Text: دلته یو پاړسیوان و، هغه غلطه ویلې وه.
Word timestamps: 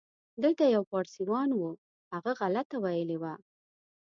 دلته 0.43 0.63
یو 0.75 0.83
پاړسیوان 0.91 1.49
و، 1.53 1.61
هغه 2.13 2.31
غلطه 2.39 2.77
ویلې 2.83 3.17
وه. 3.21 3.33